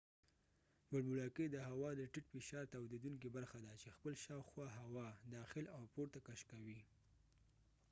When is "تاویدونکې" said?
2.73-3.27